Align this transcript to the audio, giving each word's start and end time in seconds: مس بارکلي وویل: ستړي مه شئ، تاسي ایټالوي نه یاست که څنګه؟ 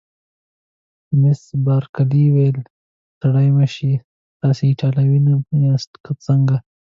مس 1.21 1.41
بارکلي 1.65 2.23
وویل: 2.29 2.57
ستړي 3.13 3.47
مه 3.55 3.67
شئ، 3.73 3.93
تاسي 4.41 4.63
ایټالوي 4.69 5.19
نه 5.25 5.33
یاست 5.65 5.91
که 6.03 6.11
څنګه؟ 6.25 6.57